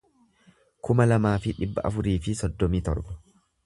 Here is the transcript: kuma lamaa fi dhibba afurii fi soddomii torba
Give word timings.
kuma 0.89 1.07
lamaa 1.11 1.35
fi 1.45 1.55
dhibba 1.59 1.87
afurii 1.93 2.19
fi 2.27 2.39
soddomii 2.43 2.87
torba 2.91 3.21